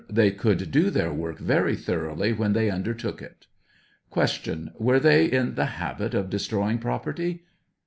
.They 0.09 0.31
could 0.31 0.71
do 0.71 0.89
their 0.89 1.13
work 1.13 1.37
very 1.37 1.75
thoroughly 1.75 2.33
when 2.33 2.53
they 2.53 2.71
undertook 2.71 3.21
it. 3.21 3.45
Q. 4.11 4.71
Were 4.79 4.99
they 4.99 5.25
in 5.27 5.53
the 5.53 5.67
habit 5.77 6.15
of 6.15 6.27
destroying 6.31 6.79
property? 6.79 7.45